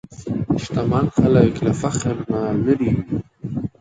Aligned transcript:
شتمن 0.61 1.05
خلک 1.17 1.53
له 1.65 1.71
فخر 1.81 2.15
نه 2.31 2.41
لېرې 2.63 2.91
وي. 2.95 3.07